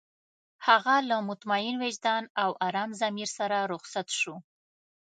[0.67, 4.35] هغه له مطمئن وجدان او ارام ضمير سره رخصت شو.